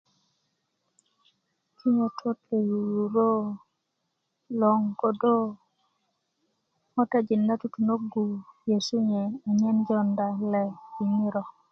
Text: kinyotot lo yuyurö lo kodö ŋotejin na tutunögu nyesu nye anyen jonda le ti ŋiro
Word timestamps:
kinyotot 1.77 2.37
lo 2.49 2.57
yuyurö 2.69 3.31
lo 4.59 4.69
kodö 5.01 5.35
ŋotejin 6.95 7.41
na 7.47 7.53
tutunögu 7.61 8.23
nyesu 8.67 8.97
nye 9.09 9.21
anyen 9.47 9.77
jonda 9.87 10.25
le 10.53 10.63
ti 10.93 11.03
ŋiro 11.15 11.43